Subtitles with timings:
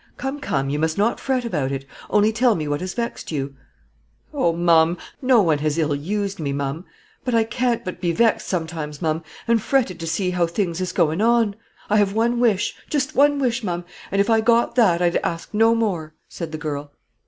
[0.17, 3.53] "Come, come, you must not fret about it; only tell me what has vexed you."
[4.33, 4.51] "Oh!
[4.51, 6.85] Ma'am, no one has ill used me, ma'am;
[7.23, 10.91] but I can't but be vexed sometimes, ma'am, and fretted to see how things is
[10.91, 11.55] going on.
[11.87, 15.53] I have one wish, just one wish, ma'am, and if I got that, I'd ask
[15.53, 16.91] no more," said the girl.